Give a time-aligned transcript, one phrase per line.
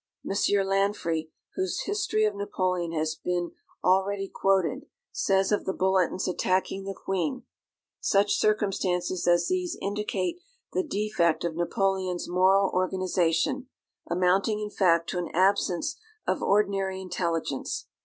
[0.27, 0.35] M.
[0.65, 3.51] Lanfrey, whose history of Napoleon has been
[3.83, 7.43] already quoted, says of the bulletins attacking the Queen,
[7.99, 10.39] "Such circumstances as these indicate
[10.73, 13.67] the defect of Napoleon's moral organisation,
[14.09, 17.85] amounting, in fact, to an absence of ordinary intelligence.